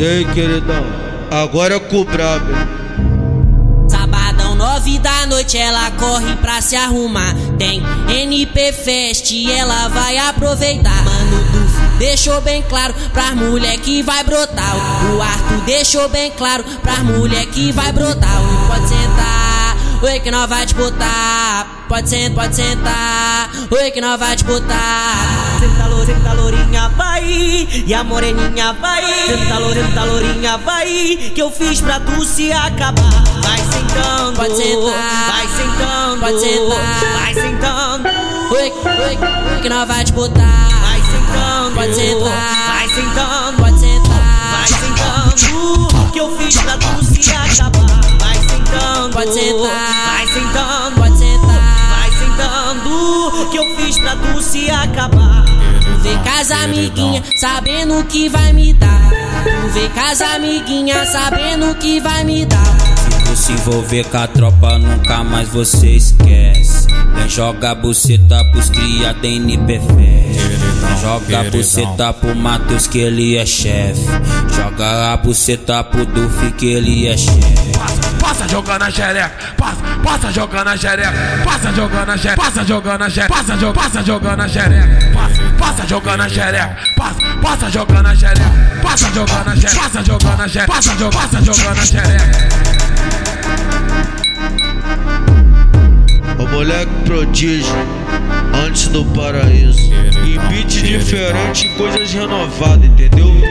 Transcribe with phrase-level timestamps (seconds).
[0.00, 0.82] E aí, queridão?
[1.30, 2.46] Agora é brabo.
[3.86, 7.34] Sabadão, nove da noite, ela corre pra se arrumar.
[7.58, 11.04] Tem NP Fest, ela vai aproveitar.
[11.04, 14.74] Mano do deixou bem claro pras mulher que vai brotar.
[15.14, 18.40] O Arthur deixou bem claro pras mulher que vai brotar.
[18.68, 21.84] Pode sentar, oi que nós vai te botar.
[21.90, 25.49] Pode sentar, pode sentar, oi que nós vai te botar.
[25.60, 27.22] Senta, lo, senta lourinha, vai.
[27.22, 29.04] E a moreninha vai.
[29.26, 30.86] Senta, lo, senta lourinha, vai.
[31.34, 33.22] Que eu fiz pra tu se acabar.
[33.42, 34.36] Vai sentando.
[34.36, 35.28] Pode sentar.
[35.28, 36.20] Vai sentando.
[36.20, 37.20] Pode sentar.
[37.20, 38.08] Vai sentando.
[38.52, 39.18] Oi, oi,
[39.52, 40.68] oi que nós vai te botar.
[40.80, 41.74] Vai sentando.
[41.74, 42.66] Pode sentar.
[42.66, 43.56] Vai sentando.
[43.58, 44.40] Pode sentar.
[44.52, 46.10] Vai sentando.
[46.10, 48.00] Que eu fiz pra tu se acabar.
[48.18, 49.12] Vai sentando.
[49.12, 49.89] Pode sentar
[53.60, 55.44] eu fiz pra tu se acabar
[56.02, 59.10] Vem com as amiguinha, sabendo que vai me dar.
[59.74, 62.64] Vem com as amiguinha, sabendo que vai me dar.
[62.64, 66.86] Se tu se envolver com a tropa, nunca mais você esquece.
[67.14, 69.84] Vem joga buceta pros cria da NPF.
[71.02, 74.06] Joga a buceta pro Matheus que ele é chefe.
[74.56, 78.09] Joga a buceta pro Duff que ele é chefe.
[78.30, 81.12] Passa jogando a xereca, passa, passa jogando a xereca,
[81.44, 85.42] passa jogando a xereca, passa jogando a xereca, passa, jo passa jogando a xereca, passa,
[85.58, 90.42] passa jogando a xereca, passa, passa jogando a xereca, passa jogando a xereca, passa jogando
[90.42, 92.70] a xereca, passa, jo passa jogando a xereca.
[96.38, 97.74] O moleque prodígio,
[98.64, 99.90] antes do paraíso.
[100.24, 103.49] Em beat diferente, coisas renovadas, entendeu?